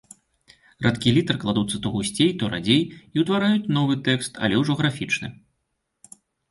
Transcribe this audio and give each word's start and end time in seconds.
Радкі 0.85 1.13
літар 1.17 1.37
кладуцца 1.43 1.81
то 1.85 1.91
гусцей, 1.97 2.29
то 2.39 2.51
радзей, 2.55 2.81
і 3.15 3.27
ўтвараюць 3.27 3.71
новы 3.79 3.93
тэкст, 4.09 4.33
але 4.45 4.55
ўжо 4.67 4.73
графічны. 4.83 5.27